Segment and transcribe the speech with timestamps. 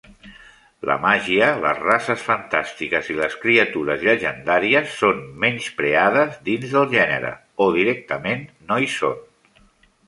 [0.89, 7.35] La màgia, les races fantàstiques i les criatures llegendàries són menyspreades dins del gènere,
[7.67, 9.65] o directament no hi són.